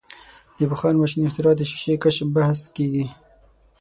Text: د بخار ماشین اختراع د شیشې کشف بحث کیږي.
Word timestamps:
د 0.57 0.59
بخار 0.71 0.93
ماشین 1.01 1.21
اختراع 1.25 1.55
د 1.57 1.61
شیشې 1.69 1.95
کشف 2.03 2.27
بحث 2.35 2.59
کیږي. 2.75 3.05